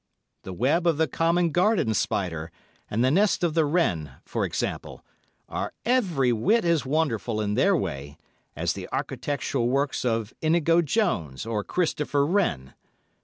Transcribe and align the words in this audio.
The 0.41 0.53
web 0.53 0.87
of 0.87 0.97
the 0.97 1.07
common 1.07 1.51
garden 1.51 1.93
spider 1.93 2.51
and 2.89 3.05
the 3.05 3.11
nest 3.11 3.43
of 3.43 3.53
the 3.53 3.65
wren, 3.65 4.13
for 4.25 4.45
example, 4.45 5.05
are 5.47 5.73
every 5.85 6.33
whit 6.33 6.65
as 6.65 6.87
wonderful 6.87 7.39
in 7.39 7.53
their 7.53 7.75
way 7.77 8.17
as 8.55 8.73
the 8.73 8.89
architectural 8.91 9.69
works 9.69 10.03
of 10.03 10.33
Inigo 10.41 10.81
Jones 10.81 11.45
or 11.45 11.63
Christopher 11.63 12.25
Wren. 12.25 12.73